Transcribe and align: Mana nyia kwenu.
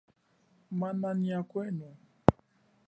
Mana 0.79 1.09
nyia 1.19 1.39
kwenu. 1.49 1.87